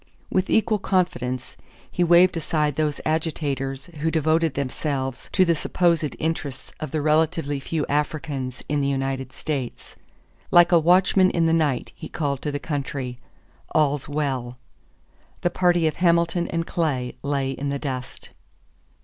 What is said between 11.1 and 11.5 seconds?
in